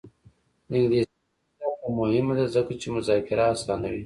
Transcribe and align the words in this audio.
د 0.69 0.71
انګلیسي 0.79 1.13
ژبې 1.17 1.45
زده 1.53 1.73
کړه 1.79 1.89
مهمه 1.99 2.33
ده 2.39 2.45
ځکه 2.55 2.73
چې 2.81 2.87
مذاکره 2.95 3.43
اسانوي. 3.53 3.99